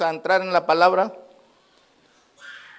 [0.00, 1.16] A entrar en la palabra.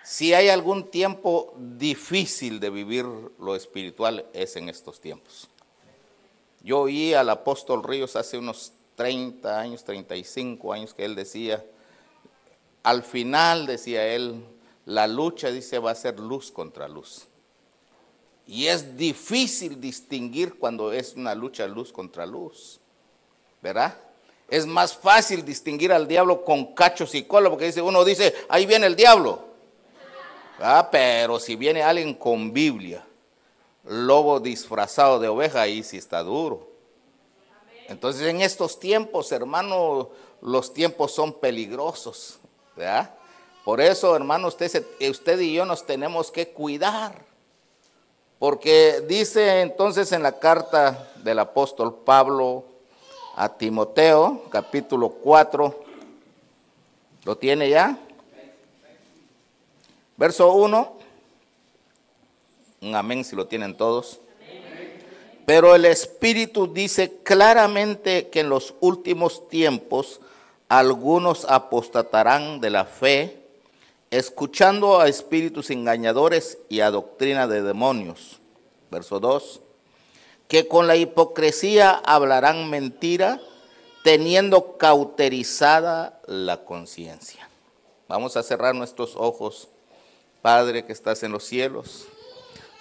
[0.03, 3.05] Si hay algún tiempo difícil de vivir
[3.39, 5.49] lo espiritual, es en estos tiempos.
[6.61, 11.63] Yo oí al apóstol Ríos hace unos 30 años, 35 años, que él decía,
[12.83, 14.43] al final, decía él,
[14.85, 17.25] la lucha, dice, va a ser luz contra luz.
[18.47, 22.79] Y es difícil distinguir cuando es una lucha luz contra luz,
[23.61, 23.95] ¿verdad?
[24.49, 28.65] Es más fácil distinguir al diablo con cachos y cola, porque dice, uno dice, ahí
[28.65, 29.47] viene el diablo.
[30.59, 33.05] Ah, pero si viene alguien con Biblia,
[33.85, 36.67] lobo disfrazado de oveja, ahí sí está duro.
[37.87, 40.09] Entonces en estos tiempos, hermano,
[40.41, 42.39] los tiempos son peligrosos.
[43.65, 47.25] Por eso, hermano, usted, usted y yo nos tenemos que cuidar.
[48.37, 52.63] Porque dice entonces en la carta del apóstol Pablo,
[53.39, 55.83] a Timoteo, capítulo 4.
[57.23, 57.97] ¿Lo tiene ya?
[60.17, 60.97] Verso 1.
[62.81, 64.19] Un amén si lo tienen todos.
[65.45, 70.19] Pero el Espíritu dice claramente que en los últimos tiempos
[70.67, 73.41] algunos apostatarán de la fe,
[74.11, 78.41] escuchando a espíritus engañadores y a doctrina de demonios.
[78.91, 79.61] Verso 2
[80.49, 83.39] que con la hipocresía hablarán mentira,
[84.03, 87.47] teniendo cauterizada la conciencia.
[88.07, 89.69] Vamos a cerrar nuestros ojos,
[90.41, 92.07] Padre que estás en los cielos.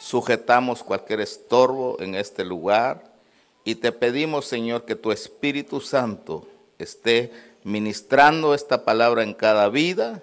[0.00, 3.04] Sujetamos cualquier estorbo en este lugar
[3.64, 7.32] y te pedimos, Señor, que tu Espíritu Santo esté
[7.64, 10.22] ministrando esta palabra en cada vida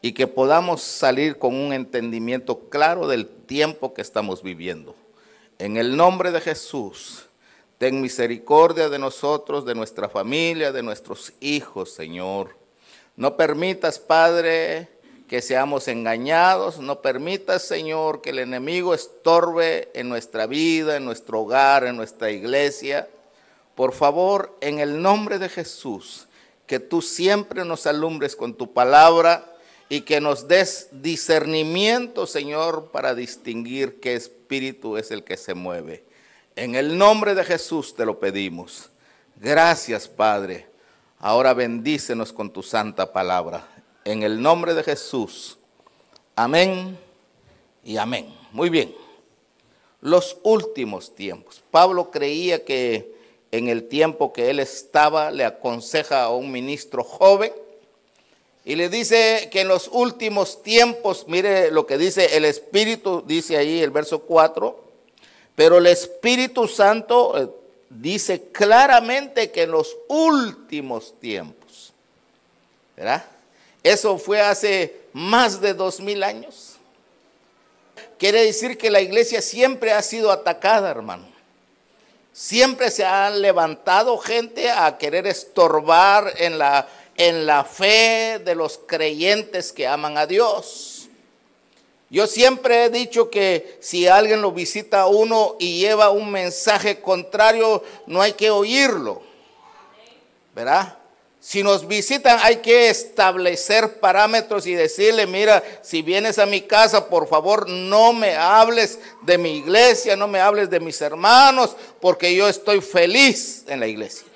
[0.00, 4.94] y que podamos salir con un entendimiento claro del tiempo que estamos viviendo.
[5.58, 7.26] En el nombre de Jesús,
[7.78, 12.56] ten misericordia de nosotros, de nuestra familia, de nuestros hijos, Señor.
[13.16, 14.88] No permitas, Padre,
[15.28, 16.78] que seamos engañados.
[16.78, 22.32] No permitas, Señor, que el enemigo estorbe en nuestra vida, en nuestro hogar, en nuestra
[22.32, 23.08] iglesia.
[23.76, 26.26] Por favor, en el nombre de Jesús,
[26.66, 29.53] que tú siempre nos alumbres con tu palabra
[29.88, 36.04] y que nos des discernimiento, Señor, para distinguir qué espíritu es el que se mueve.
[36.56, 38.90] En el nombre de Jesús te lo pedimos.
[39.36, 40.66] Gracias, Padre.
[41.18, 43.66] Ahora bendícenos con tu santa palabra.
[44.04, 45.58] En el nombre de Jesús.
[46.36, 46.98] Amén
[47.82, 48.32] y amén.
[48.52, 48.94] Muy bien.
[50.00, 51.62] Los últimos tiempos.
[51.70, 53.14] Pablo creía que
[53.50, 57.52] en el tiempo que él estaba le aconseja a un ministro joven
[58.64, 63.58] y le dice que en los últimos tiempos, mire lo que dice el Espíritu, dice
[63.58, 64.82] ahí el verso 4,
[65.54, 67.48] pero el Espíritu Santo eh,
[67.90, 71.92] dice claramente que en los últimos tiempos,
[72.96, 73.24] ¿verdad?
[73.82, 76.76] Eso fue hace más de dos mil años.
[78.18, 81.26] Quiere decir que la iglesia siempre ha sido atacada, hermano.
[82.32, 88.78] Siempre se han levantado gente a querer estorbar en la en la fe de los
[88.78, 91.08] creyentes que aman a Dios.
[92.10, 97.00] Yo siempre he dicho que si alguien lo visita a uno y lleva un mensaje
[97.00, 99.22] contrario, no hay que oírlo.
[100.54, 100.98] ¿Verdad?
[101.40, 107.06] Si nos visitan hay que establecer parámetros y decirle, mira, si vienes a mi casa,
[107.08, 112.34] por favor, no me hables de mi iglesia, no me hables de mis hermanos, porque
[112.34, 114.26] yo estoy feliz en la iglesia.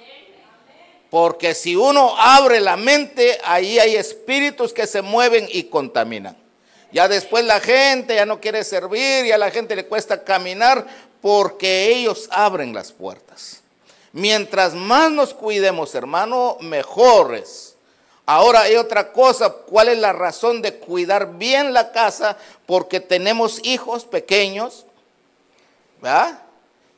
[1.11, 6.37] Porque si uno abre la mente, ahí hay espíritus que se mueven y contaminan.
[6.93, 10.87] Ya después la gente ya no quiere servir, ya a la gente le cuesta caminar
[11.21, 13.61] porque ellos abren las puertas.
[14.13, 17.75] Mientras más nos cuidemos, hermano, mejores.
[18.25, 22.37] Ahora hay otra cosa, ¿cuál es la razón de cuidar bien la casa?
[22.67, 24.85] Porque tenemos hijos pequeños,
[26.03, 26.43] ¿verdad?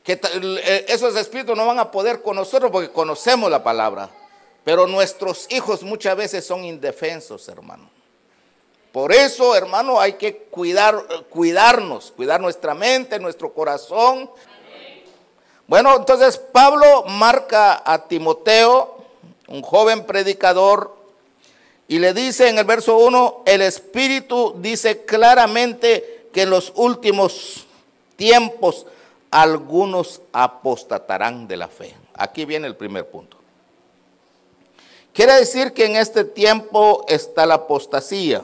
[0.03, 4.09] Que eh, esos espíritus no van a poder con nosotros porque conocemos la palabra.
[4.63, 7.89] Pero nuestros hijos muchas veces son indefensos, hermano.
[8.91, 14.29] Por eso, hermano, hay que cuidar, cuidarnos, cuidar nuestra mente, nuestro corazón.
[15.65, 18.97] Bueno, entonces Pablo marca a Timoteo,
[19.47, 20.99] un joven predicador,
[21.87, 27.65] Y le dice en el verso 1, el Espíritu dice claramente que en los últimos
[28.15, 28.85] tiempos
[29.31, 31.95] algunos apostatarán de la fe.
[32.13, 33.37] Aquí viene el primer punto.
[35.13, 38.43] Quiere decir que en este tiempo está la apostasía.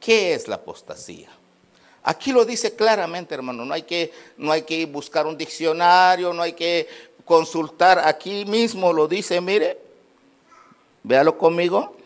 [0.00, 1.28] ¿Qué es la apostasía?
[2.02, 3.64] Aquí lo dice claramente, hermano.
[3.64, 6.88] No hay que, no hay que buscar un diccionario, no hay que
[7.24, 8.00] consultar.
[8.00, 9.78] Aquí mismo lo dice, mire,
[11.02, 11.96] véalo conmigo.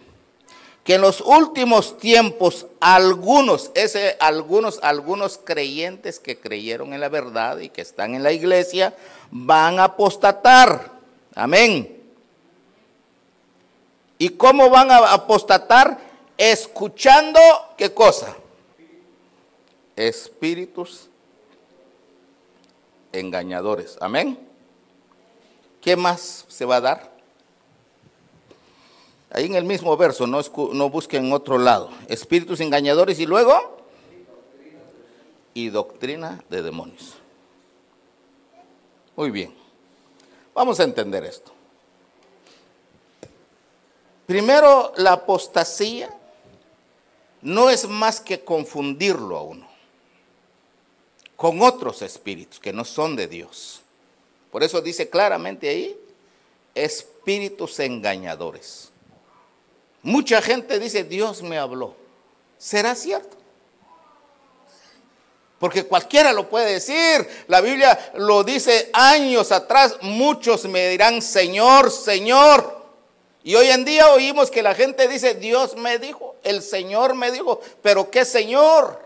[0.87, 7.59] Que en los últimos tiempos algunos, ese, algunos, algunos creyentes que creyeron en la verdad
[7.59, 8.95] y que están en la iglesia,
[9.33, 10.93] van a apostatar.
[11.35, 12.01] Amén.
[14.17, 15.99] ¿Y cómo van a apostatar?
[16.39, 17.41] Escuchando,
[17.77, 18.37] ¿qué cosa?
[19.97, 21.09] Espíritus
[23.11, 23.99] engañadores.
[24.01, 24.39] Amén.
[25.81, 27.16] ¿Qué más se va a dar?
[29.37, 30.41] Ahí en el mismo verso, no,
[30.73, 31.91] no busquen en otro lado.
[32.09, 33.77] Espíritus engañadores y luego
[35.53, 37.17] y doctrina de demonios.
[39.15, 39.55] Muy bien.
[40.55, 41.53] Vamos a entender esto.
[44.25, 46.09] Primero, la apostasía
[47.43, 49.69] no es más que confundirlo a uno
[51.37, 53.83] con otros espíritus que no son de Dios.
[54.51, 55.95] Por eso dice claramente ahí,
[56.75, 58.93] espíritus engañadores.
[60.07, 61.93] Mucha gente dice, Dios me habló.
[62.59, 63.37] ¿Será cierto?
[65.59, 67.29] Porque cualquiera lo puede decir.
[67.49, 69.97] La Biblia lo dice años atrás.
[70.03, 72.87] Muchos me dirán, Señor, Señor.
[73.43, 77.33] Y hoy en día oímos que la gente dice, Dios me dijo, el Señor me
[77.33, 79.05] dijo, pero ¿qué Señor?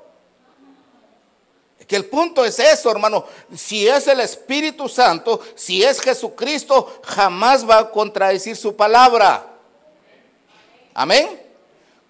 [1.89, 3.25] Que el punto es eso, hermano.
[3.57, 9.50] Si es el Espíritu Santo, si es Jesucristo, jamás va a contradecir su palabra.
[10.95, 11.41] Amén.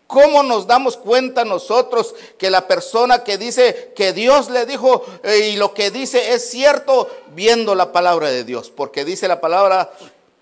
[0.06, 5.50] ¿Cómo nos damos cuenta nosotros que la persona que dice que Dios le dijo eh,
[5.52, 8.70] y lo que dice es cierto viendo la palabra de Dios?
[8.70, 9.92] Porque dice la palabra,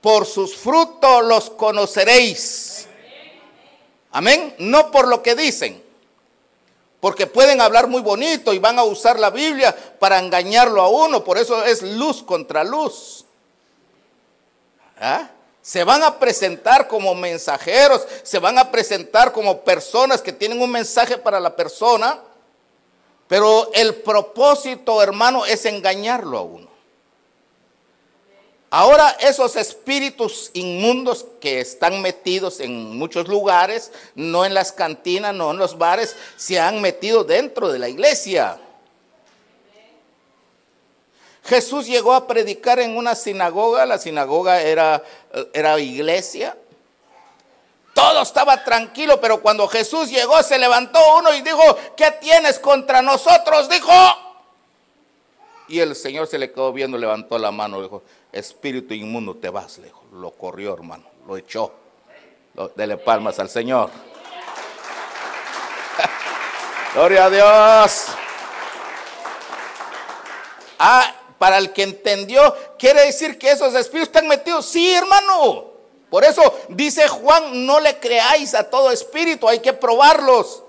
[0.01, 2.89] por sus frutos los conoceréis.
[4.13, 4.55] Amén.
[4.59, 5.83] No por lo que dicen.
[7.01, 11.23] Porque pueden hablar muy bonito y van a usar la Biblia para engañarlo a uno.
[11.23, 13.27] Por eso es luz contra luz.
[14.99, 15.29] ¿Ah?
[15.69, 20.71] Se van a presentar como mensajeros, se van a presentar como personas que tienen un
[20.71, 22.21] mensaje para la persona.
[23.27, 26.69] Pero el propósito, hermano, es engañarlo a uno.
[28.71, 35.51] Ahora esos espíritus inmundos que están metidos en muchos lugares, no en las cantinas, no
[35.51, 38.59] en los bares, se han metido dentro de la iglesia.
[41.49, 45.03] Jesús llegó a predicar en una sinagoga, la sinagoga era,
[45.55, 46.55] era iglesia.
[47.95, 51.63] Todo estaba tranquilo, pero cuando Jesús llegó se levantó uno y dijo,
[51.97, 53.69] ¿qué tienes contra nosotros?
[53.69, 53.93] Dijo.
[55.69, 59.79] Y el Señor se le quedó viendo, levantó la mano, dijo, espíritu inmundo, te vas,
[59.79, 60.03] lejos.
[60.13, 61.73] Lo corrió, hermano, lo echó.
[62.77, 63.91] dele palmas al Señor.
[66.95, 68.07] Gloria a Dios.
[70.79, 74.67] Ah, para el que entendió, quiere decir que esos espíritus están metidos.
[74.67, 75.67] Sí, hermano.
[76.11, 80.63] Por eso dice Juan, no le creáis a todo espíritu, hay que probarlos.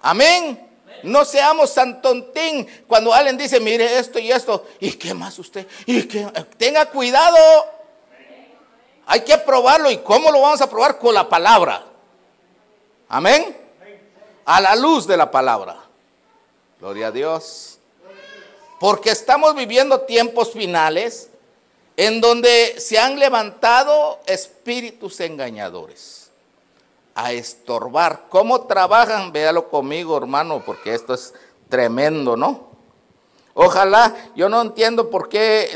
[0.00, 0.60] Amén.
[1.02, 4.66] No seamos santontín cuando alguien dice, mire esto y esto.
[4.80, 5.66] ¿Y qué más usted?
[5.84, 6.26] ¿Y qué?
[6.56, 7.36] Tenga cuidado.
[9.06, 9.90] Hay que probarlo.
[9.90, 10.98] ¿Y cómo lo vamos a probar?
[10.98, 11.84] Con la palabra.
[13.08, 13.54] Amén.
[14.46, 15.76] A la luz de la palabra.
[16.80, 17.73] Gloria a Dios.
[18.84, 21.30] Porque estamos viviendo tiempos finales
[21.96, 26.30] en donde se han levantado espíritus engañadores
[27.14, 28.26] a estorbar.
[28.28, 29.32] ¿Cómo trabajan?
[29.32, 31.32] Véalo conmigo, hermano, porque esto es
[31.70, 32.68] tremendo, ¿no?
[33.54, 35.70] Ojalá, yo no entiendo por qué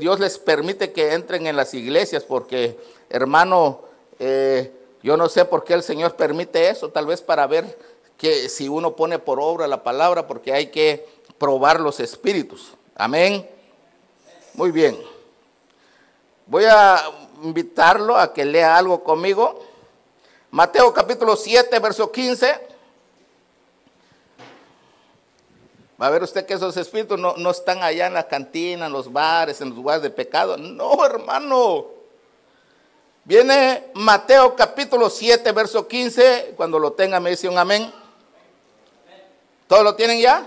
[0.00, 2.76] Dios les permite que entren en las iglesias, porque,
[3.10, 3.82] hermano,
[4.18, 4.72] eh,
[5.04, 7.78] yo no sé por qué el Señor permite eso, tal vez para ver
[8.18, 12.74] que si uno pone por obra la palabra, porque hay que probar los espíritus.
[12.94, 13.48] Amén.
[14.52, 15.00] Muy bien.
[16.44, 17.02] Voy a
[17.42, 19.64] invitarlo a que lea algo conmigo.
[20.50, 22.68] Mateo capítulo 7, verso 15.
[26.00, 28.92] Va a ver usted que esos espíritus no, no, están allá en la cantina, en
[28.92, 30.58] los bares, en los lugares de pecado.
[30.58, 31.86] No, hermano.
[33.24, 36.52] Viene Mateo capítulo 7, verso 15.
[36.54, 37.90] Cuando lo tenga me dice un amén.
[39.66, 40.46] ¿Todos lo tienen ya?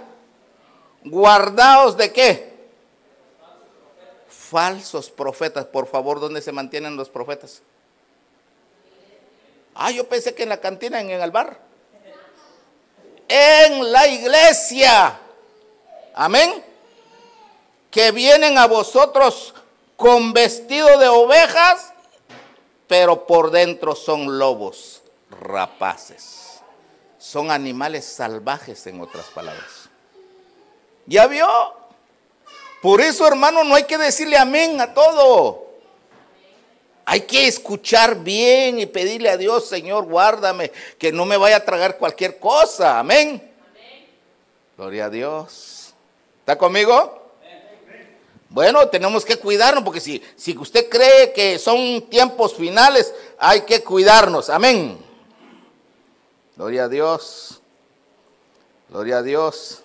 [1.06, 2.54] Guardaos de qué?
[4.28, 5.66] Falsos profetas.
[5.66, 7.62] Por favor, ¿dónde se mantienen los profetas?
[9.76, 11.60] Ah, yo pensé que en la cantina, en el bar.
[13.28, 15.20] En la iglesia.
[16.14, 16.64] Amén.
[17.90, 19.54] Que vienen a vosotros
[19.96, 21.94] con vestido de ovejas,
[22.88, 26.62] pero por dentro son lobos rapaces.
[27.18, 29.83] Son animales salvajes, en otras palabras.
[31.06, 31.48] ¿Ya vio?
[32.82, 35.64] Por eso, hermano, no hay que decirle amén a todo.
[37.06, 41.66] Hay que escuchar bien y pedirle a Dios, Señor, guárdame, que no me vaya a
[41.66, 43.00] tragar cualquier cosa.
[43.00, 43.52] Amén.
[44.78, 45.94] Gloria a Dios.
[46.40, 47.22] ¿Está conmigo?
[48.50, 53.84] Bueno, tenemos que cuidarnos porque si, si usted cree que son tiempos finales, hay que
[53.84, 54.50] cuidarnos.
[54.50, 54.98] Amén.
[56.56, 57.62] Gloria a Dios.
[58.90, 59.83] Gloria a Dios.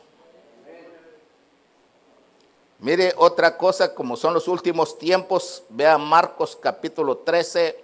[2.81, 7.77] Mire otra cosa, como son los últimos tiempos, vea Marcos capítulo 13.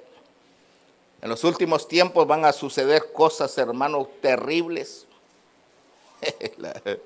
[1.20, 5.06] En los últimos tiempos van a suceder cosas, hermanos, terribles.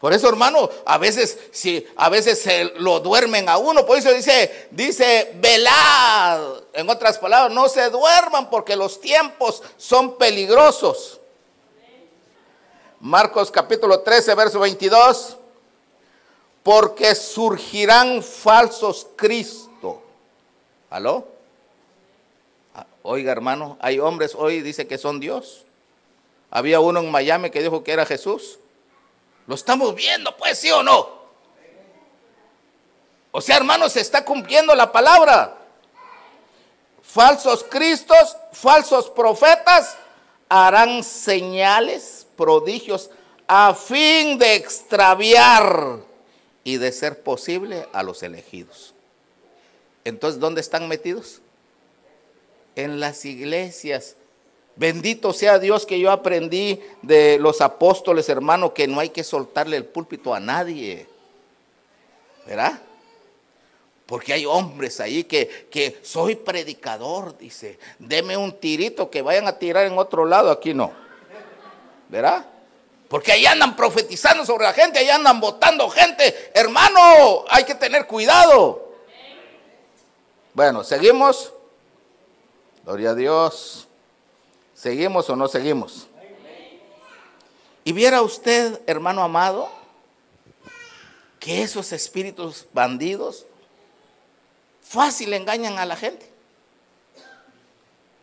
[0.00, 4.10] Por eso, hermano, a veces, si a veces se lo duermen a uno, por eso
[4.12, 6.60] dice, dice, velad.
[6.72, 11.20] En otras palabras, no se duerman porque los tiempos son peligrosos.
[12.98, 15.36] Marcos capítulo 13, verso 22
[16.62, 20.02] porque surgirán falsos Cristo.
[20.90, 21.26] ¿Aló?
[22.74, 25.64] Ah, oiga, hermano, hay hombres hoy dice que son Dios.
[26.50, 28.58] Había uno en Miami que dijo que era Jesús.
[29.46, 31.22] Lo estamos viendo, pues, sí o no.
[33.32, 35.56] O sea, hermano, se está cumpliendo la palabra.
[37.02, 39.96] Falsos Cristos, falsos profetas
[40.48, 43.10] harán señales, prodigios,
[43.48, 46.11] a fin de extraviar
[46.64, 48.94] y de ser posible a los elegidos.
[50.04, 51.40] Entonces, ¿dónde están metidos?
[52.76, 54.16] En las iglesias.
[54.74, 59.76] Bendito sea Dios que yo aprendí de los apóstoles, hermano, que no hay que soltarle
[59.76, 61.06] el púlpito a nadie.
[62.46, 62.80] ¿Verdad?
[64.06, 69.58] Porque hay hombres ahí que, que soy predicador, dice, deme un tirito que vayan a
[69.58, 70.92] tirar en otro lado, aquí no.
[72.08, 72.51] ¿Verdad?
[73.12, 76.50] Porque ahí andan profetizando sobre la gente, ahí andan votando gente.
[76.54, 78.90] Hermano, hay que tener cuidado.
[80.54, 81.52] Bueno, seguimos.
[82.86, 83.86] Gloria a Dios.
[84.74, 86.06] ¿Seguimos o no seguimos?
[87.84, 89.68] Y viera usted, hermano amado,
[91.38, 93.44] que esos espíritus bandidos
[94.80, 96.32] fácil engañan a la gente.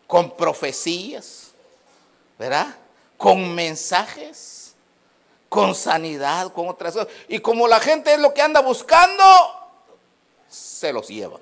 [0.07, 1.51] Con profecías,
[2.39, 2.75] ¿verdad?
[3.19, 4.68] Con mensajes
[5.49, 7.09] con sanidad, con otras cosas.
[7.27, 9.23] Y como la gente es lo que anda buscando,
[10.47, 11.39] se los lleva.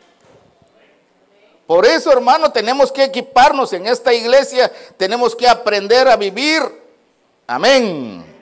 [1.68, 6.62] Por eso, hermano, tenemos que equiparnos en esta iglesia, tenemos que aprender a vivir.
[7.46, 8.37] Amén.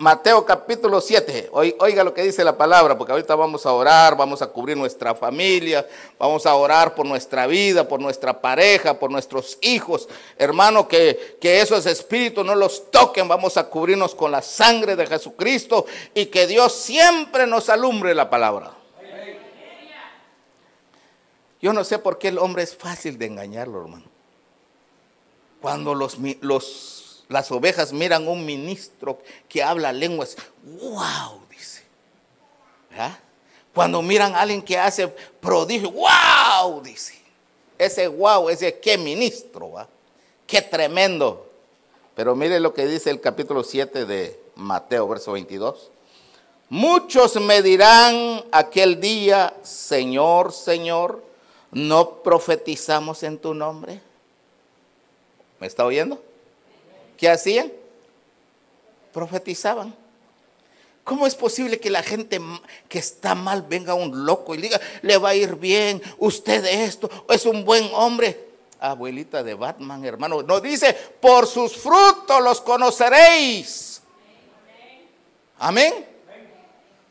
[0.00, 1.50] Mateo capítulo 7.
[1.52, 5.14] Oiga lo que dice la palabra, porque ahorita vamos a orar, vamos a cubrir nuestra
[5.14, 5.86] familia,
[6.18, 10.08] vamos a orar por nuestra vida, por nuestra pareja, por nuestros hijos.
[10.38, 15.06] Hermano, que, que esos espíritus no los toquen, vamos a cubrirnos con la sangre de
[15.06, 18.72] Jesucristo y que Dios siempre nos alumbre la palabra.
[21.60, 24.06] Yo no sé por qué el hombre es fácil de engañarlo, hermano.
[25.60, 26.99] Cuando los, los
[27.30, 30.36] las ovejas miran un ministro que habla lenguas.
[30.64, 31.46] ¡Wow!
[31.48, 31.84] Dice.
[33.72, 35.06] Cuando miran a alguien que hace
[35.40, 35.92] prodigio.
[35.92, 36.82] ¡Wow!
[36.82, 37.14] Dice.
[37.78, 39.70] Ese wow, ese qué ministro.
[39.70, 39.88] ¿va?
[40.44, 41.48] Qué tremendo.
[42.16, 45.88] Pero mire lo que dice el capítulo 7 de Mateo, verso 22.
[46.68, 51.22] Muchos me dirán aquel día, Señor, Señor,
[51.70, 54.00] ¿no profetizamos en tu nombre?
[55.60, 56.20] ¿Me está oyendo?
[57.20, 57.70] ¿Qué hacían?
[59.12, 59.94] Profetizaban.
[61.04, 62.40] ¿Cómo es posible que la gente
[62.88, 67.10] que está mal venga un loco y diga, le va a ir bien, usted esto,
[67.28, 68.48] es un buen hombre?
[68.80, 74.00] Abuelita de Batman, hermano, nos dice, por sus frutos los conoceréis.
[75.58, 76.06] Amén.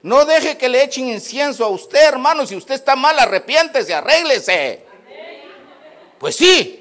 [0.02, 2.48] No deje que le echen incienso a usted, hermano.
[2.48, 4.84] Si usted está mal, arrepiéntese, arréglese.
[6.18, 6.79] Pues sí,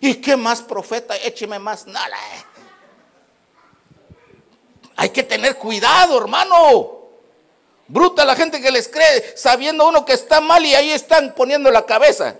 [0.00, 1.16] ¿Y qué más profeta?
[1.16, 2.16] Écheme más nada.
[4.96, 6.98] Hay que tener cuidado, hermano.
[7.86, 11.70] Bruta la gente que les cree, sabiendo uno que está mal y ahí están poniendo
[11.70, 12.36] la cabeza.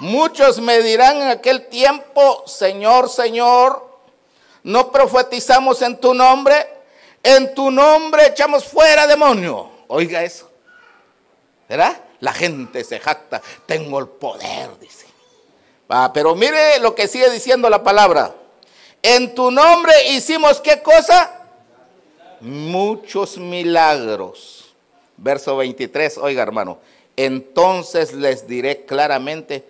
[0.00, 4.00] Muchos me dirán en aquel tiempo, Señor, Señor,
[4.64, 6.66] no profetizamos en tu nombre,
[7.22, 9.70] en tu nombre echamos fuera demonio.
[9.86, 10.50] Oiga eso.
[11.68, 12.00] ¿Verdad?
[12.20, 15.06] La gente se jacta, tengo el poder, dice.
[16.14, 18.34] pero mire lo que sigue diciendo la palabra.
[19.02, 21.46] En tu nombre hicimos qué cosa?
[22.40, 24.74] Muchos milagros.
[25.18, 26.78] Verso 23, oiga hermano,
[27.16, 29.64] entonces les diré claramente,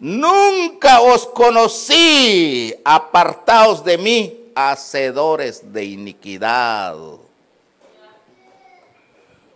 [0.00, 6.96] nunca os conocí, apartaos de mí, hacedores de iniquidad.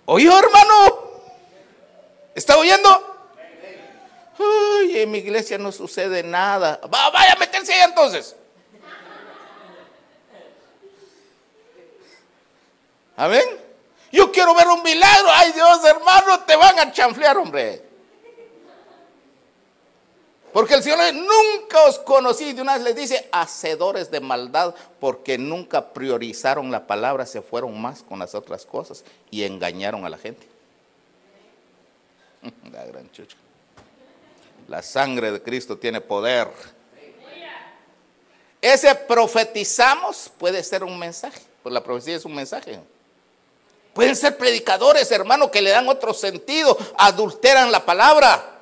[0.05, 1.06] ¿Oyó hermano?
[2.37, 2.89] ¿Está oyendo?
[4.39, 6.79] Ay, en mi iglesia no sucede nada.
[6.87, 8.37] vaya a meterse ahí entonces.
[13.17, 13.43] Amén.
[14.13, 15.29] Yo quiero ver un milagro.
[15.31, 17.83] Ay Dios, hermano, te van a chanflear, hombre.
[20.53, 22.53] Porque el Señor nunca os conocí.
[22.53, 27.81] De una vez les dice, hacedores de maldad, porque nunca priorizaron la palabra, se fueron
[27.81, 30.56] más con las otras cosas y engañaron a la gente.
[32.73, 33.37] La gran chucha.
[34.69, 36.49] La sangre de Cristo tiene poder.
[38.61, 42.81] Ese profetizamos puede ser un mensaje, pues la profecía es un mensaje.
[43.95, 48.61] Pueden ser predicadores, hermano, que le dan otro sentido, adulteran la palabra.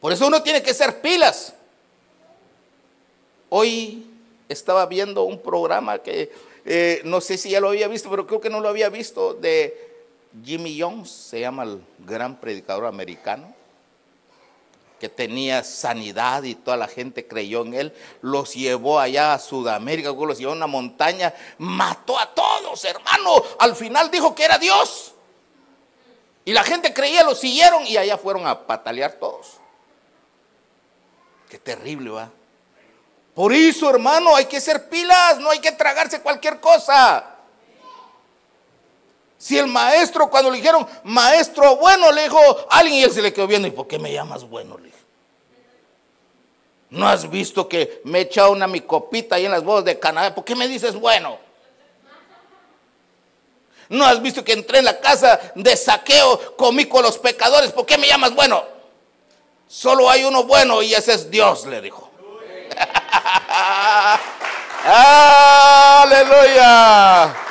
[0.00, 1.54] Por eso uno tiene que ser pilas.
[3.48, 4.06] Hoy
[4.48, 6.30] estaba viendo un programa que
[6.66, 9.34] eh, no sé si ya lo había visto, pero creo que no lo había visto,
[9.34, 9.93] de
[10.42, 13.54] Jimmy Jones, se llama el gran predicador americano
[14.98, 20.10] que tenía sanidad y toda la gente creyó en él, los llevó allá a Sudamérica,
[20.10, 23.42] los llevó a una montaña, mató a todos, hermano.
[23.58, 25.12] Al final dijo que era Dios.
[26.46, 29.58] Y la gente creía, lo siguieron y allá fueron a patalear todos.
[31.50, 32.30] Qué terrible, va.
[33.34, 37.33] Por eso, hermano, hay que ser pilas, no hay que tragarse cualquier cosa.
[39.44, 42.40] Si el maestro, cuando le dijeron, maestro bueno, le dijo
[42.70, 44.78] alguien y él se le quedó viendo, ¿y por qué me llamas bueno?
[44.78, 44.90] Le
[46.88, 49.98] ¿No has visto que me he echado una mi copita ahí en las bodas de
[49.98, 50.34] Canadá?
[50.34, 51.36] ¿Por qué me dices bueno?
[53.90, 57.70] ¿No has visto que entré en la casa de saqueo, comí con los pecadores?
[57.70, 58.64] ¿Por qué me llamas bueno?
[59.68, 62.10] Solo hay uno bueno y ese es Dios, le dijo.
[66.02, 67.43] Aleluya.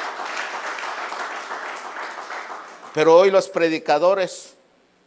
[2.93, 4.53] Pero hoy los predicadores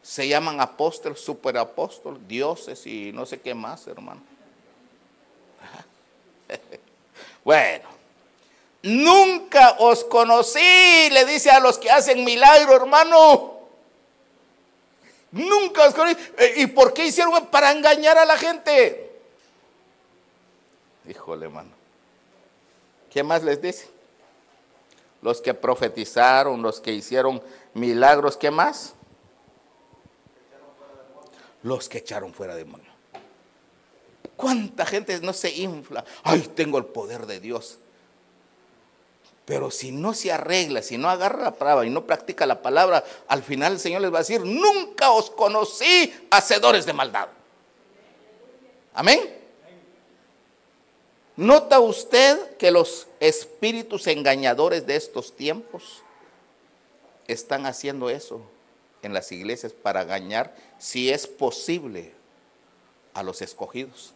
[0.03, 4.21] se llaman apóstoles, superapóstoles, dioses y no sé qué más, hermano.
[7.45, 7.89] bueno,
[8.83, 13.57] nunca os conocí, le dice a los que hacen milagro, hermano.
[15.33, 16.17] Nunca os conocí.
[16.39, 17.47] Eh, ¿Y por qué hicieron?
[17.47, 19.11] Para engañar a la gente.
[21.09, 21.71] Híjole, hermano.
[23.11, 23.89] ¿Qué más les dice?
[25.23, 27.43] Los que profetizaron, los que hicieron
[27.77, 28.97] milagros, ¿qué más?
[31.67, 32.91] los que echaron fuera demonio.
[34.37, 36.05] ¿Cuánta gente no se infla?
[36.23, 37.79] Ay, tengo el poder de Dios.
[39.45, 43.05] Pero si no se arregla, si no agarra la palabra y no practica la palabra,
[43.27, 47.29] al final el Señor les va a decir, nunca os conocí hacedores de maldad.
[48.95, 49.21] Amén.
[51.37, 56.03] ¿Nota usted que los espíritus engañadores de estos tiempos
[57.29, 58.43] están haciendo eso?
[59.07, 62.13] en las iglesias para engañar, si es posible,
[63.15, 64.13] a los escogidos.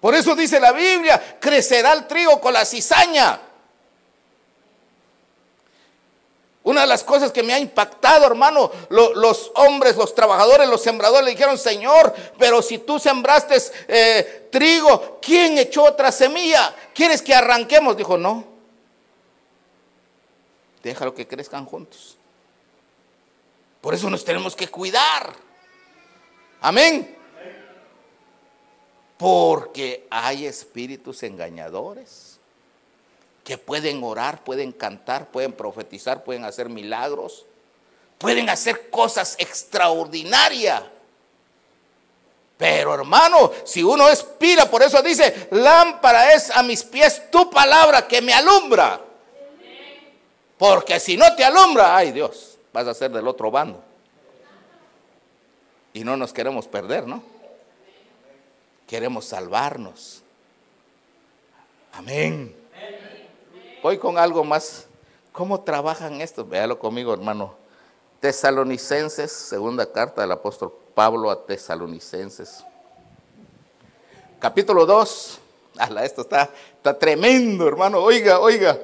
[0.00, 3.40] Por eso dice la Biblia, crecerá el trigo con la cizaña.
[6.64, 11.24] Una de las cosas que me ha impactado, hermano, los hombres, los trabajadores, los sembradores
[11.24, 16.74] le dijeron, Señor, pero si tú sembraste eh, trigo, ¿quién echó otra semilla?
[16.92, 17.96] ¿Quieres que arranquemos?
[17.96, 18.55] Dijo, no.
[20.82, 22.16] Déjalo que crezcan juntos.
[23.80, 25.34] Por eso nos tenemos que cuidar.
[26.60, 27.16] Amén.
[29.16, 32.38] Porque hay espíritus engañadores
[33.44, 37.46] que pueden orar, pueden cantar, pueden profetizar, pueden hacer milagros,
[38.18, 40.82] pueden hacer cosas extraordinarias.
[42.56, 47.48] Pero hermano, si uno es pira, por eso dice, lámpara es a mis pies tu
[47.50, 49.05] palabra que me alumbra.
[50.58, 53.82] Porque si no te alumbra, ay Dios vas a ser del otro bando.
[55.94, 57.22] Y no nos queremos perder, ¿no?
[58.86, 60.22] Queremos salvarnos.
[61.92, 62.54] Amén.
[63.82, 64.86] Voy con algo más.
[65.32, 66.46] ¿Cómo trabajan estos?
[66.46, 67.54] Véalo conmigo, hermano.
[68.20, 72.62] Tesalonicenses, segunda carta del apóstol Pablo a Tesalonicenses.
[74.38, 75.40] Capítulo 2.
[76.02, 78.00] Esto está, está tremendo, hermano.
[78.00, 78.78] Oiga, oiga.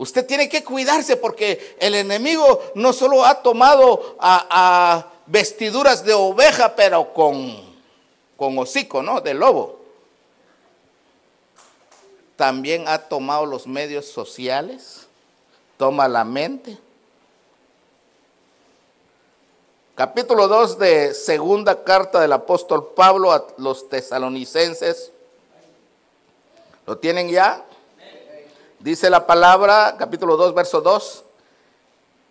[0.00, 6.74] Usted tiene que cuidarse porque el enemigo no solo ha tomado a, vestiduras de oveja,
[6.74, 7.54] pero con,
[8.34, 9.20] con hocico, ¿no?
[9.20, 9.78] De lobo.
[12.34, 15.06] También ha tomado los medios sociales,
[15.76, 16.78] toma la mente.
[19.94, 25.12] Capítulo 2 de segunda carta del apóstol Pablo a los tesalonicenses.
[26.86, 27.66] ¿Lo tienen ya?
[28.80, 31.24] Dice la palabra, capítulo 2, verso 2,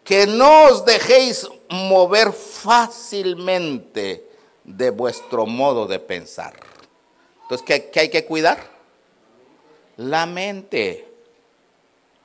[0.03, 4.27] que no os dejéis mover fácilmente
[4.63, 6.53] de vuestro modo de pensar.
[7.43, 8.57] Entonces, ¿qué, hay que cuidar?
[9.97, 11.07] La mente.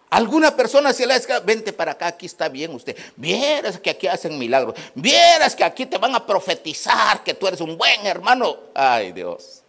[0.08, 2.96] Alguna persona se le dice, vente para acá, aquí está bien usted.
[3.16, 4.74] Vieras que aquí hacen milagros.
[4.94, 8.56] Vieras que aquí te van a profetizar que tú eres un buen hermano.
[8.74, 9.62] Ay Dios.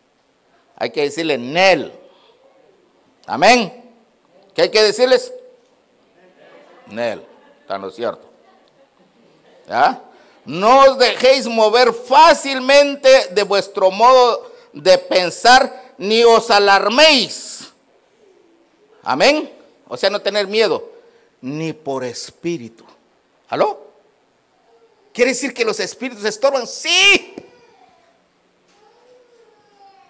[0.77, 1.91] Hay que decirle, Nel.
[3.25, 3.84] Amén.
[4.55, 5.33] ¿Qué hay que decirles?
[6.87, 7.21] Nel,
[7.59, 8.23] está no cierto.
[9.67, 10.01] ¿Ya?
[10.45, 17.71] No os dejéis mover fácilmente de vuestro modo de pensar, ni os alarméis.
[19.03, 19.51] Amén.
[19.87, 20.89] O sea, no tener miedo,
[21.41, 22.85] ni por espíritu.
[23.49, 23.85] ¿Aló?
[25.13, 26.65] ¿Quiere decir que los espíritus estorban?
[26.65, 27.34] Sí.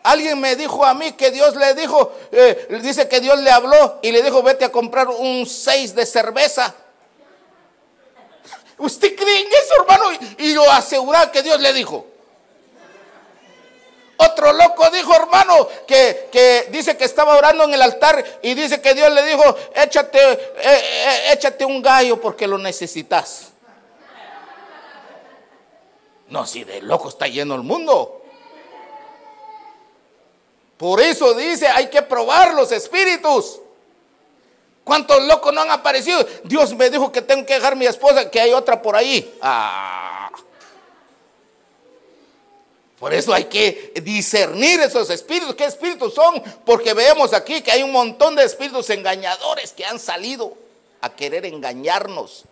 [0.05, 3.97] Alguien me dijo a mí que Dios le dijo, eh, dice que Dios le habló
[4.03, 6.75] y le dijo, vete a comprar un seis de cerveza.
[8.77, 10.03] ¿Usted cree en eso, hermano?
[10.37, 12.05] Y, lo asegura que Dios le dijo.
[14.17, 18.81] Otro loco dijo, hermano, que, que, dice que estaba orando en el altar y dice
[18.81, 23.53] que Dios le dijo, échate, eh, eh, échate un gallo porque lo necesitas.
[26.27, 28.21] No, si de loco está lleno el mundo.
[30.77, 33.59] Por eso dice, hay que probar los espíritus.
[34.83, 36.25] ¿Cuántos locos no han aparecido?
[36.43, 39.35] Dios me dijo que tengo que dejar mi esposa, que hay otra por ahí.
[39.41, 40.29] Ah.
[42.99, 45.55] Por eso hay que discernir esos espíritus.
[45.55, 46.41] ¿Qué espíritus son?
[46.65, 50.53] Porque vemos aquí que hay un montón de espíritus engañadores que han salido
[51.01, 52.43] a querer engañarnos.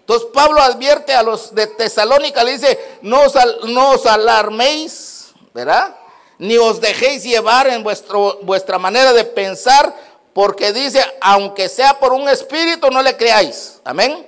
[0.00, 3.22] Entonces Pablo advierte a los de Tesalónica, le dice, no
[3.64, 5.96] no os alarméis, ¿verdad?
[6.38, 9.94] Ni os dejéis llevar en vuestro, vuestra manera de pensar,
[10.32, 13.80] porque dice, aunque sea por un espíritu, no le creáis.
[13.84, 14.26] Amén.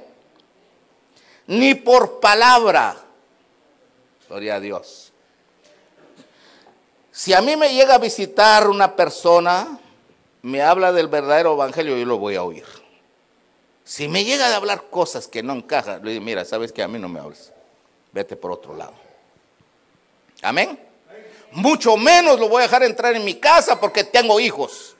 [1.46, 2.96] Ni por palabra.
[4.28, 5.12] Gloria a Dios.
[7.10, 9.78] Si a mí me llega a visitar una persona,
[10.42, 12.66] me habla del verdadero evangelio, yo lo voy a oír.
[13.84, 16.88] Si me llega a hablar cosas que no encajan, le digo, mira, sabes que a
[16.88, 17.52] mí no me hables.
[18.12, 18.94] Vete por otro lado.
[20.42, 20.85] Amén
[21.52, 24.94] mucho menos lo voy a dejar entrar en mi casa porque tengo hijos.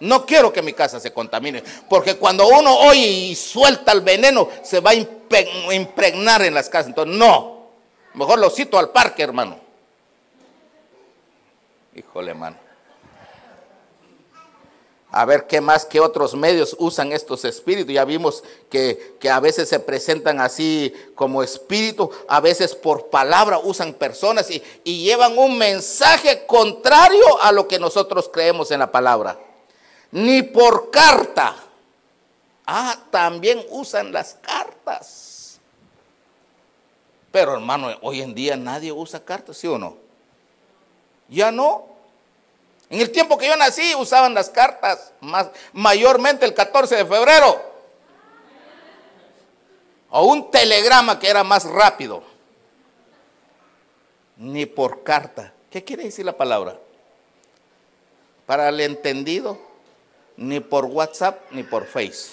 [0.00, 4.48] No quiero que mi casa se contamine, porque cuando uno oye y suelta el veneno,
[4.62, 6.88] se va a impregnar en las casas.
[6.88, 7.68] Entonces, no,
[8.14, 9.58] mejor lo cito al parque, hermano.
[11.94, 12.63] Híjole, hermano
[15.14, 17.94] a ver qué más que otros medios usan estos espíritus.
[17.94, 23.94] Ya vimos que, a veces se presentan así como espíritu, a veces por palabra usan
[23.94, 29.38] personas y, y llevan un mensaje contrario a lo que nosotros creemos en la palabra.
[30.10, 31.54] Ni por carta.
[32.66, 35.60] Ah, también usan las cartas.
[37.30, 39.96] Pero hermano, hoy en día nadie usa cartas, ¿sí o no?
[41.28, 41.93] Ya no.
[42.90, 47.74] En el tiempo que yo nací usaban las cartas, más, mayormente el 14 de febrero.
[50.10, 52.22] O un telegrama que era más rápido.
[54.36, 55.52] Ni por carta.
[55.70, 56.78] ¿Qué quiere decir la palabra?
[58.46, 59.58] Para el entendido,
[60.36, 62.32] ni por WhatsApp ni por Face.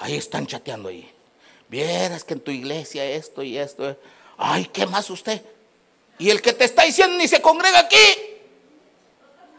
[0.00, 1.10] Ahí están chateando ahí.
[1.68, 3.96] Vieras que en tu iglesia esto y esto.
[4.36, 5.42] Ay, ¿qué más usted?
[6.18, 8.33] Y el que te está diciendo ni se congrega aquí.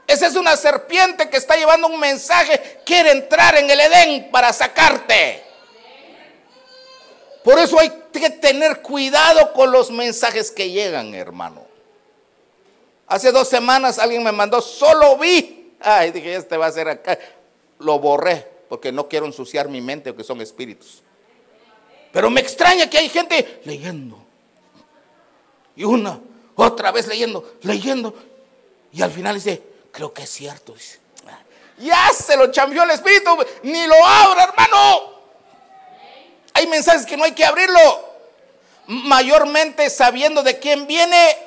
[0.08, 4.54] Esa es una serpiente que está llevando un mensaje, quiere entrar en el Edén para
[4.54, 5.44] sacarte.
[7.44, 11.66] Por eso hay que tener cuidado con los mensajes que llegan, hermano.
[13.08, 15.74] Hace dos semanas alguien me mandó, solo vi.
[15.80, 17.20] Ay, dije, este va a ser acá.
[17.80, 21.02] Lo borré porque no quiero ensuciar mi mente, porque son espíritus.
[22.12, 24.18] Pero me extraña que hay gente leyendo.
[25.76, 26.20] Y una,
[26.56, 28.16] otra vez leyendo, leyendo.
[28.92, 29.62] Y al final dice,
[29.96, 30.76] Creo que es cierto.
[31.78, 33.30] Ya se lo chambió el Espíritu,
[33.64, 35.14] ni lo abra, hermano.
[36.54, 37.80] Hay mensajes que no hay que abrirlo.
[38.88, 41.38] Mayormente sabiendo de quién viene,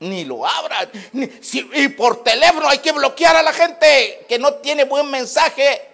[0.00, 0.86] ni lo abra.
[1.14, 5.87] y por teléfono hay que bloquear a la gente que no tiene buen mensaje.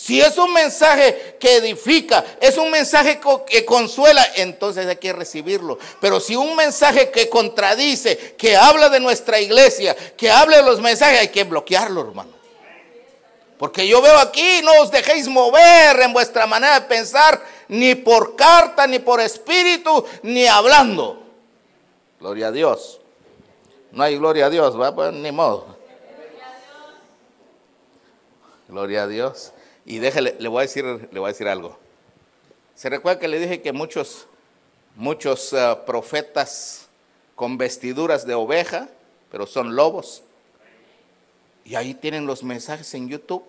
[0.00, 5.78] Si es un mensaje que edifica, es un mensaje que consuela, entonces hay que recibirlo.
[6.00, 10.80] Pero si un mensaje que contradice, que habla de nuestra iglesia, que habla de los
[10.80, 12.30] mensajes, hay que bloquearlo, hermano.
[13.58, 18.36] Porque yo veo aquí, no os dejéis mover en vuestra manera de pensar, ni por
[18.36, 21.22] carta, ni por espíritu, ni hablando.
[22.18, 23.02] Gloria a Dios.
[23.92, 24.94] No hay gloria a Dios, ¿va?
[24.94, 25.76] Pues ni modo.
[28.66, 29.52] Gloria a Dios.
[29.84, 31.78] Y déjele, le voy a decir, le voy a decir algo.
[32.74, 34.26] Se recuerda que le dije que muchos,
[34.96, 36.88] muchos eh, profetas
[37.34, 38.88] con vestiduras de oveja,
[39.30, 40.22] pero son lobos.
[41.64, 43.44] Y ahí tienen los mensajes en YouTube.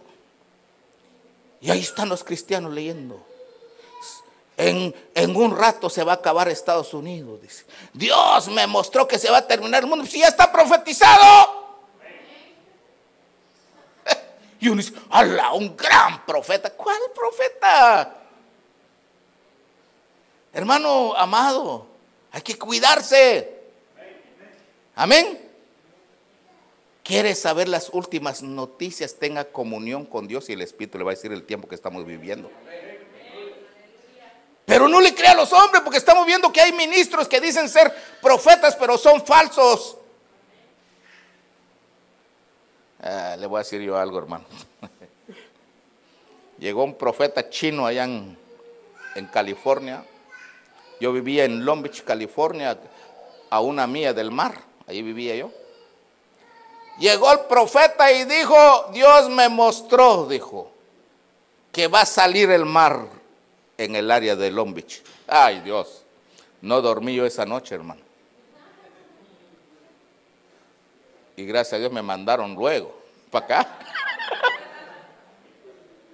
[1.59, 3.23] Y ahí están los cristianos leyendo.
[4.57, 7.65] En, en, un rato se va a acabar Estados Unidos, dice.
[7.93, 10.05] Dios me mostró que se va a terminar el mundo.
[10.05, 11.60] Si ya está profetizado.
[14.61, 15.53] Y uno dice, ¡Hala!
[15.53, 16.69] Un gran profeta.
[16.69, 18.15] ¿Cuál profeta?
[20.53, 21.87] Hermano amado,
[22.31, 23.59] hay que cuidarse.
[24.95, 25.49] Amén.
[27.03, 29.15] ¿Quiere saber las últimas noticias?
[29.15, 32.05] Tenga comunión con Dios y el Espíritu le va a decir el tiempo que estamos
[32.05, 32.51] viviendo.
[34.65, 37.67] Pero no le crea a los hombres porque estamos viendo que hay ministros que dicen
[37.67, 39.97] ser profetas pero son falsos.
[43.03, 44.45] Ah, le voy a decir yo algo, hermano.
[46.59, 48.37] Llegó un profeta chino allá en,
[49.33, 50.05] California.
[50.99, 52.77] Yo vivía en Long Beach, California,
[53.49, 54.53] a una mía del mar.
[54.85, 55.51] Allí vivía yo.
[56.99, 60.71] Llegó el profeta y dijo, Dios me mostró, dijo,
[61.71, 63.07] que va a salir el mar
[63.77, 65.01] en el área de Long Beach.
[65.25, 66.03] Ay Dios,
[66.61, 68.10] no dormí yo esa noche, hermano.
[71.41, 72.93] Y gracias a Dios me mandaron luego
[73.31, 73.67] para acá.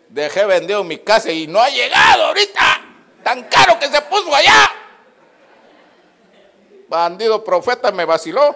[0.07, 2.63] Dejé vendido mi casa y no ha llegado ahorita.
[3.23, 4.71] Tan caro que se puso allá.
[6.87, 8.55] Bandido profeta me vaciló.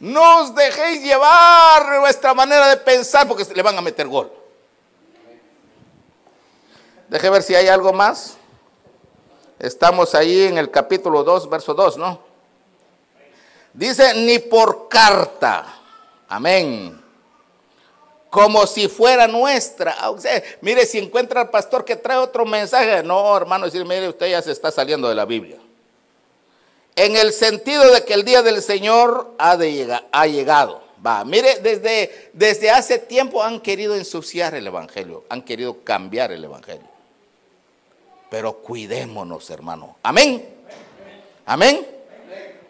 [0.00, 4.30] No os dejéis llevar vuestra manera de pensar porque le van a meter gol.
[7.08, 8.36] Deje ver si hay algo más.
[9.58, 12.27] Estamos ahí en el capítulo 2, verso 2, ¿no?
[13.78, 15.64] Dice, ni por carta.
[16.28, 17.00] Amén.
[18.28, 19.94] Como si fuera nuestra.
[20.00, 20.12] Ah,
[20.62, 24.42] mire, si encuentra al pastor que trae otro mensaje, no, hermano, decir, mire, usted ya
[24.42, 25.58] se está saliendo de la Biblia.
[26.96, 30.82] En el sentido de que el día del Señor ha, llegado.
[31.06, 36.42] Va, mire, desde, desde hace tiempo han querido ensuciar el Evangelio, han querido cambiar el
[36.42, 36.88] Evangelio.
[38.28, 39.98] Pero cuidémonos, hermano.
[40.02, 40.44] Amén.
[41.46, 41.97] Amén.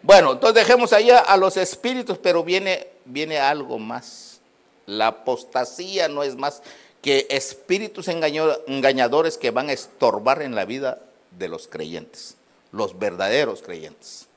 [0.01, 4.39] Bueno, entonces dejemos allá a los espíritus, pero viene, viene algo más.
[4.85, 6.61] La apostasía no es más
[7.01, 10.99] que espíritus engañadores que van a estorbar en la vida
[11.37, 12.35] de los creyentes,
[12.71, 14.27] los verdaderos creyentes.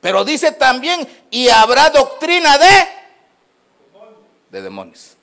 [0.00, 2.88] Pero dice también, y habrá doctrina de,
[4.50, 5.16] de demonios.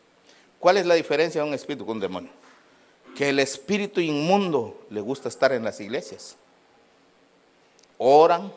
[0.60, 2.32] ¿Cuál es la diferencia de un espíritu con un demonio?
[3.16, 6.36] Que el espíritu inmundo le gusta estar en las iglesias.
[7.98, 8.52] Oran,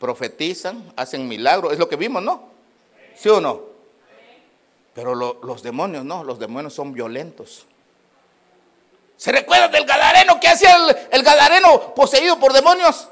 [0.00, 2.48] profetizan, hacen milagros, es lo que vimos, ¿no?
[3.14, 3.60] ¿Sí o no?
[4.94, 7.66] Pero los demonios no, los demonios son violentos.
[9.16, 10.40] ¿Se recuerda del Gadareno?
[10.40, 11.24] ¿Qué hacía el, el
[11.94, 13.08] poseído por demonios?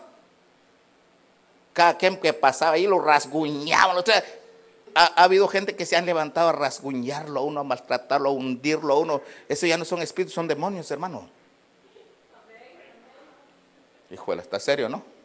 [1.75, 4.03] Cada quien que pasaba ahí lo rasguñaban.
[4.95, 8.33] ha, ha, habido gente que se han levantado a rasguñarlo a uno, a maltratarlo, a
[8.33, 9.21] hundirlo a uno.
[9.49, 11.29] Eso ya no son espíritus, son demonios, hermano.
[14.11, 15.18] Híjole, está serio, ¿no?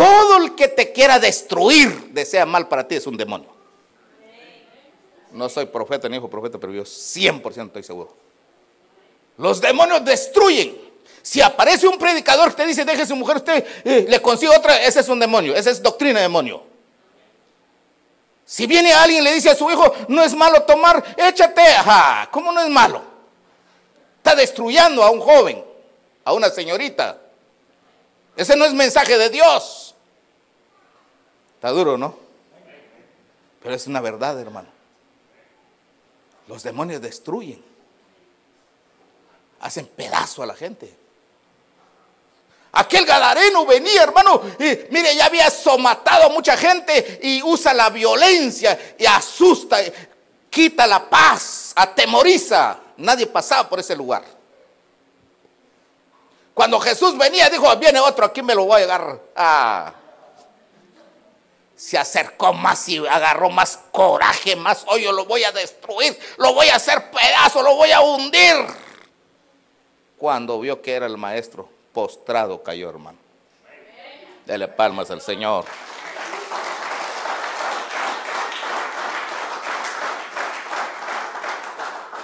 [0.00, 3.50] Todo el que te quiera destruir, desea mal para ti, es un demonio.
[5.30, 8.16] No soy profeta ni hijo profeta, pero yo 100% estoy seguro.
[9.36, 10.74] Los demonios destruyen.
[11.20, 14.56] Si aparece un predicador que te dice, deje a su mujer, usted eh, le consigue
[14.56, 16.62] otra, ese es un demonio, esa es doctrina de demonio.
[18.46, 22.26] Si viene alguien y le dice a su hijo, no es malo tomar, échate, ajá,
[22.30, 23.02] ¿cómo no es malo?
[24.16, 25.62] Está destruyendo a un joven,
[26.24, 27.20] a una señorita.
[28.34, 29.89] Ese no es mensaje de Dios.
[31.60, 32.16] Está duro, ¿no?
[33.62, 34.68] Pero es una verdad, hermano.
[36.48, 37.62] Los demonios destruyen.
[39.60, 40.96] Hacen pedazo a la gente.
[42.72, 47.90] Aquel gadareno venía, hermano, y mire, ya había somatado a mucha gente y usa la
[47.90, 49.80] violencia y asusta,
[50.48, 52.78] quita la paz, atemoriza.
[52.96, 54.24] Nadie pasaba por ese lugar.
[56.54, 59.20] Cuando Jesús venía, dijo, viene otro, aquí me lo voy a agarrar.
[59.36, 59.94] Ah.
[61.80, 66.52] Se acercó más y agarró más coraje, más hoy yo lo voy a destruir, lo
[66.52, 68.66] voy a hacer pedazo, lo voy a hundir.
[70.18, 73.16] Cuando vio que era el maestro, postrado cayó, hermano.
[74.44, 75.64] Dele palmas al Señor.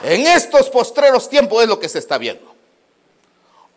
[0.02, 2.55] En estos postreros tiempos es lo que se está viendo.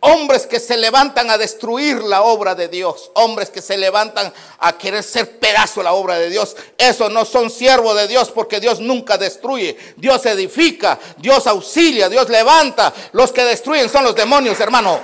[0.02, 3.10] Hombres que se levantan a destruir la obra de Dios.
[3.14, 6.56] Hombres que se levantan a querer ser pedazo la obra de Dios.
[6.78, 9.76] Esos no son siervos de Dios porque Dios nunca destruye.
[9.96, 12.92] Dios edifica, Dios auxilia, Dios levanta.
[13.12, 15.00] Los que destruyen son los demonios, hermano.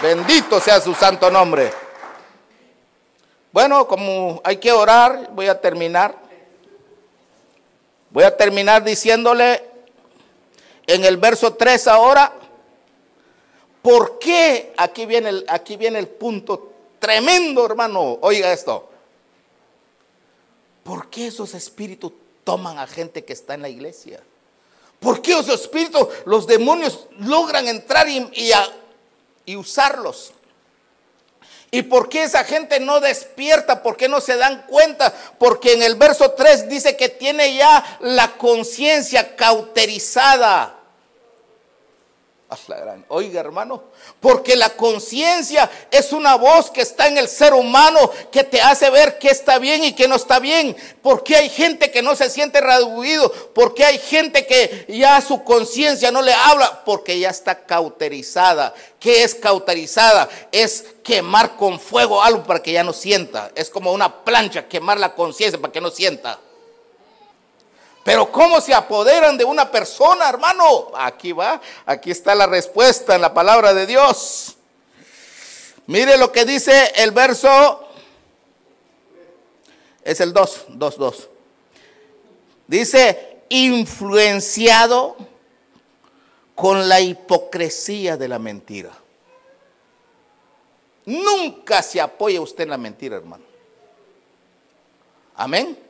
[0.00, 1.72] Bendito sea su santo nombre.
[3.50, 6.14] Bueno, como hay que orar, voy a terminar.
[8.10, 9.75] Voy a terminar diciéndole
[10.86, 12.32] en el verso 3 ahora,
[13.82, 14.72] ¿por qué?
[14.76, 18.18] Aquí viene el, aquí viene el punto tremendo, hermano.
[18.20, 18.88] Oiga esto.
[20.82, 22.12] ¿Por qué esos espíritus
[22.44, 24.20] toman a gente que está en la iglesia?
[25.00, 28.30] ¿Por qué esos espíritus, los demonios logran entrar y,
[29.44, 30.32] y usarlos?
[31.70, 33.82] ¿Y por qué esa gente no despierta?
[33.82, 35.12] ¿Por qué no se dan cuenta?
[35.38, 40.75] Porque en el verso 3 dice que tiene ya la conciencia cauterizada.
[43.08, 43.82] Oiga, hermano,
[44.20, 47.98] porque la conciencia es una voz que está en el ser humano
[48.30, 50.76] que te hace ver qué está bien y qué no está bien.
[51.02, 56.12] Porque hay gente que no se siente reduido, porque hay gente que ya su conciencia
[56.12, 58.72] no le habla, porque ya está cauterizada.
[59.00, 60.28] ¿Qué es cauterizada?
[60.52, 63.50] Es quemar con fuego algo para que ya no sienta.
[63.56, 66.38] Es como una plancha, quemar la conciencia para que no sienta.
[68.06, 70.92] Pero ¿cómo se apoderan de una persona, hermano?
[70.94, 74.54] Aquí va, aquí está la respuesta en la palabra de Dios.
[75.88, 77.88] Mire lo que dice el verso,
[80.04, 81.28] es el 2, 2, 2.
[82.68, 85.16] Dice, influenciado
[86.54, 88.92] con la hipocresía de la mentira.
[91.06, 93.42] Nunca se apoya usted en la mentira, hermano.
[95.34, 95.85] Amén.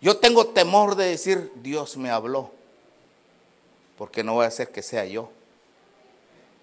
[0.00, 2.50] Yo tengo temor de decir, Dios me habló,
[3.96, 5.30] porque no voy a hacer que sea yo.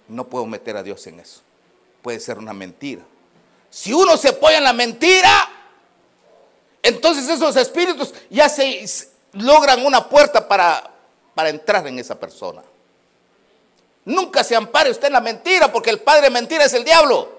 [0.08, 1.41] No puedo meter a Dios en eso.
[2.02, 3.02] Puede ser una mentira.
[3.69, 5.50] Si uno se apoya en la mentira,
[6.82, 8.86] entonces esos espíritus ya se
[9.34, 10.91] logran una puerta para,
[11.34, 12.63] para entrar en esa persona.
[14.06, 17.34] Nunca se ampare usted en la mentira, porque el padre de mentira es el diablo.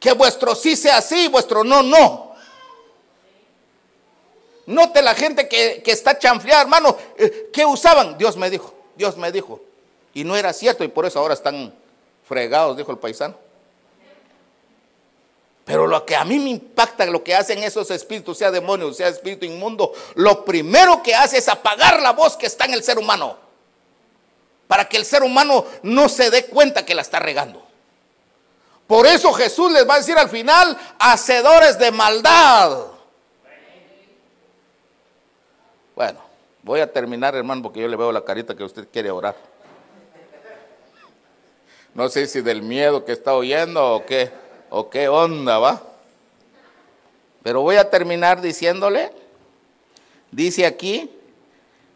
[0.00, 2.25] Que vuestro sí sea sí, vuestro no, no.
[4.66, 6.96] Note la gente que, está chanfleada, hermano.
[7.16, 8.18] Eh, ¿Qué usaban?
[8.18, 9.60] Dios me dijo, Dios me dijo.
[10.12, 11.72] Y no era cierto y por eso ahora están
[12.26, 13.36] fregados, dijo el paisano.
[15.64, 19.08] Pero lo que a mí me impacta, lo que hacen esos espíritus, sea demonio, sea
[19.08, 22.98] espíritu inmundo, lo primero que hace es apagar la voz que está en el ser
[22.98, 23.36] humano.
[24.68, 27.66] Para que el ser humano no se dé cuenta que la está regando.
[28.86, 32.95] Por eso Jesús les va a decir al final, hacedores de maldad.
[35.96, 36.20] Bueno,
[36.62, 39.34] voy a terminar, hermano, porque yo le veo la carita que usted quiere orar.
[41.94, 44.30] No sé si del miedo que está oyendo o qué,
[44.68, 45.82] o qué onda va.
[47.42, 49.10] Pero voy a terminar diciéndole,
[50.30, 51.10] dice aquí,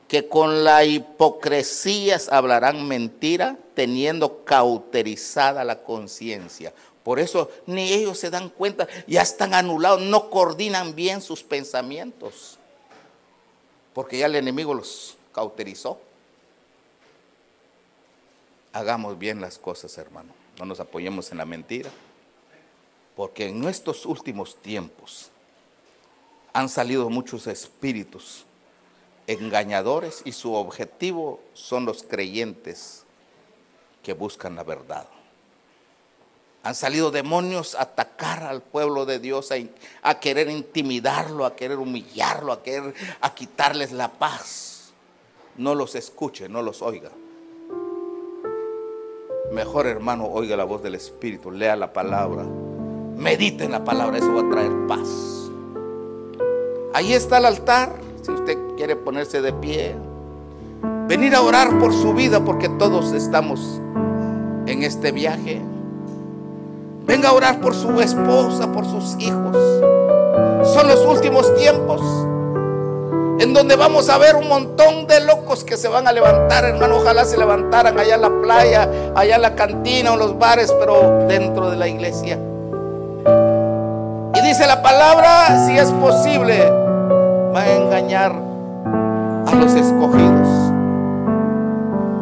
[0.08, 6.72] que con la hipocresía hablarán mentira, teniendo cauterizada la conciencia.
[7.02, 12.59] Por eso ni ellos se dan cuenta, ya están anulados, no coordinan bien sus pensamientos
[13.94, 16.00] porque ya el enemigo los cauterizó.
[18.72, 20.32] Hagamos bien las cosas, hermano.
[20.58, 21.90] No nos apoyemos en la mentira.
[23.16, 25.30] Porque en nuestros últimos tiempos
[26.52, 28.44] han salido muchos espíritus
[29.26, 33.04] engañadores y su objetivo son los creyentes
[34.02, 35.06] que buscan la verdad.
[36.62, 39.50] Han salido demonios a atacar al pueblo de Dios,
[40.02, 44.92] a, querer intimidarlo, a querer humillarlo, a querer a quitarles la paz.
[45.56, 47.10] No los escuche, no los oiga.
[49.52, 52.44] Mejor hermano, oiga la voz del Espíritu, lea la palabra,
[53.16, 55.08] medite en la palabra, eso va a traer paz.
[56.94, 59.96] Ahí está el altar, si usted quiere ponerse de pie,
[61.08, 63.80] venir a orar por su vida porque todos estamos
[64.66, 65.60] en este viaje.
[67.10, 69.56] Venga a orar por su esposa, por sus hijos.
[70.62, 72.00] Son los últimos tiempos
[73.40, 76.98] en donde vamos a ver un montón de locos que se van a levantar, hermano.
[76.98, 81.26] Ojalá se levantaran allá en la playa, allá en la cantina o los bares, pero
[81.26, 82.38] dentro de la iglesia.
[84.36, 86.70] Y dice la palabra, si es posible,
[87.52, 88.32] va a engañar
[89.48, 90.48] a los escogidos.